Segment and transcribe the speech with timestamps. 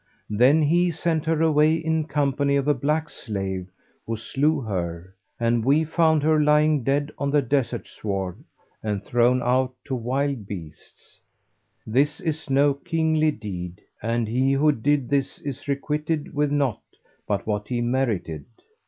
[0.31, 3.67] Then he[FN#377] sent her away in company of a black slave
[4.07, 8.43] who slew her, and we found her lying dead on the desert sward
[8.81, 11.19] and thrown out to wild beasts.
[11.85, 16.81] This be no kingly deed, and he who did this is requited with naught
[17.27, 18.45] but what he merited.